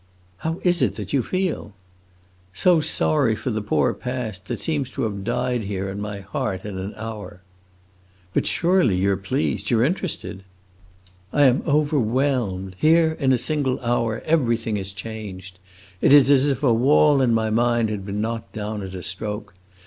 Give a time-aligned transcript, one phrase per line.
[0.37, 1.73] "How is it that you feel?"
[2.55, 6.65] "So sorry for the poor past, that seems to have died here, in my heart,
[6.65, 7.43] in an hour!"
[8.33, 10.43] "But, surely, you 're pleased you 're interested."
[11.31, 12.77] "I am overwhelmed.
[12.79, 15.59] Here in a single hour, everything is changed.
[16.01, 19.03] It is as if a wall in my mind had been knocked down at a
[19.03, 19.53] stroke.